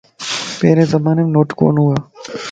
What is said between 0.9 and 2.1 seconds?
زمانيم نوٽ ڪون ھوا